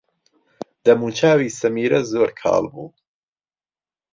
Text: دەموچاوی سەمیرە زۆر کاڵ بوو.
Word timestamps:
دەموچاوی 0.85 1.55
سەمیرە 1.59 2.01
زۆر 2.11 2.29
کاڵ 2.41 2.63
بوو. 2.73 2.85